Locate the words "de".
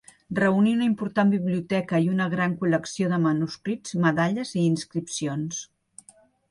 3.13-3.23